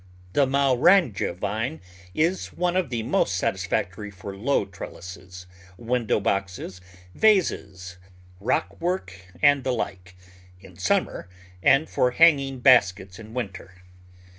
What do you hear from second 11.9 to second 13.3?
hanging baskets